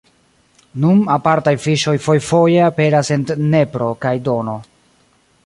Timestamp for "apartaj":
1.17-1.53